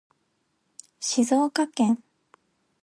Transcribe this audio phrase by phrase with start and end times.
[0.99, 2.01] 静岡県